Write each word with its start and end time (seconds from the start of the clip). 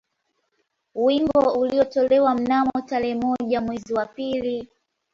Wimbo 0.95 1.53
ulitolewa 1.53 2.35
mnamo 2.35 2.71
tarehe 2.85 3.15
moja 3.15 3.61
mwezi 3.61 3.93
wa 3.93 4.05
pili 4.05 4.67